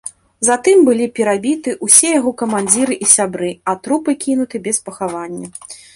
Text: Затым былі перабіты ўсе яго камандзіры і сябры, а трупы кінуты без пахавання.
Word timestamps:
Затым 0.47 0.79
былі 0.87 1.05
перабіты 1.19 1.75
ўсе 1.87 2.09
яго 2.19 2.31
камандзіры 2.41 2.93
і 3.07 3.11
сябры, 3.15 3.51
а 3.73 3.77
трупы 3.85 4.17
кінуты 4.25 4.57
без 4.69 4.77
пахавання. 4.89 5.47